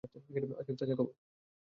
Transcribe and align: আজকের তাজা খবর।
আজকের 0.03 0.75
তাজা 0.79 0.95
খবর। 0.95 1.13